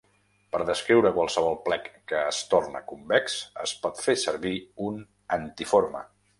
[0.53, 4.57] Per descriure qualsevol plec que es torna convex, es pot fer servir
[4.91, 5.01] un
[5.41, 6.07] antiforme.